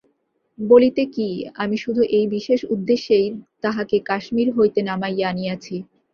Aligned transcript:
বলিতে 0.59 1.03
কি, 1.05 1.27
আমি 1.55 1.77
শুধু 1.77 2.01
এই 2.17 2.25
বিশেষ 2.27 2.59
উদ্দেশ্যেই 2.69 3.27
তাহাকে 3.63 3.97
কাশ্মীর 4.09 4.47
হইতে 4.57 4.79
নামাইয়া 4.81 5.27
আনিয়াছি। 5.29 5.75